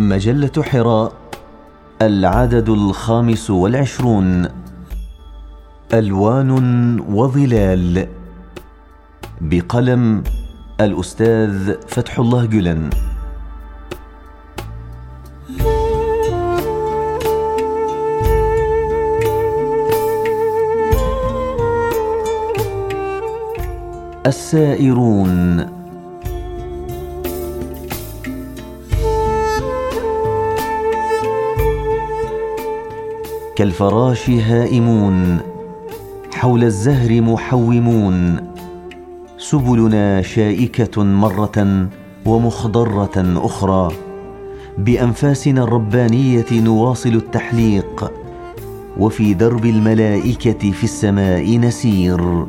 مجلة 0.00 0.62
حراء 0.62 1.12
العدد 2.02 2.68
الخامس 2.68 3.50
والعشرون. 3.50 4.48
ألوان 5.94 6.50
وظلال. 7.00 8.08
بقلم 9.40 10.22
الأستاذ 10.80 11.74
فتح 11.88 12.18
الله 12.18 12.44
جلن. 12.44 12.90
السائرون. 24.26 25.79
كالفراش 33.60 34.30
هائمون 34.30 35.38
حول 36.34 36.64
الزهر 36.64 37.20
محومون. 37.20 38.36
سبلنا 39.38 40.22
شائكة 40.22 41.04
مرة 41.04 41.88
ومخضرة 42.26 43.44
أخرى. 43.46 43.88
بأنفاسنا 44.78 45.62
الربانية 45.64 46.46
نواصل 46.52 47.08
التحليق. 47.08 48.12
وفي 48.98 49.34
درب 49.34 49.64
الملائكة 49.64 50.70
في 50.70 50.84
السماء 50.84 51.58
نسير. 51.58 52.46